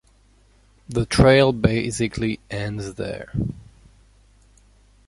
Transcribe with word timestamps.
The 0.89 1.05
trail 1.05 1.51
basically 1.53 2.39
ends 2.49 2.95
there. 2.95 3.31